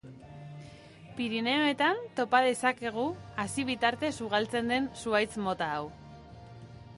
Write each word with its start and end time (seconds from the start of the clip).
Pirinioetan 1.17 1.99
topa 2.19 2.39
dezakegu 2.47 3.03
hazi 3.45 3.67
bitartez 3.71 4.13
ugaltzen 4.29 4.75
den 4.75 4.89
zuhaitz 5.03 5.33
mota 5.51 5.69
hau. 5.77 5.85